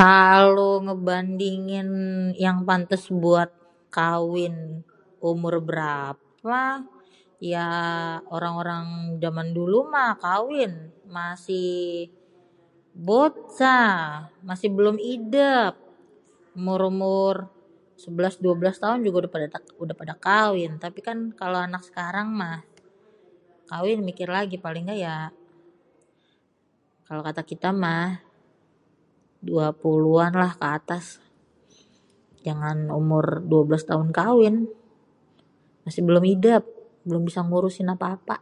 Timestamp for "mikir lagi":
24.10-24.56